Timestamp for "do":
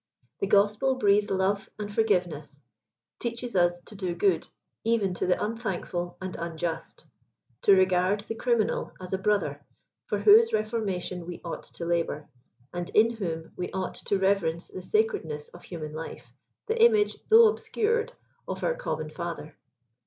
3.95-4.15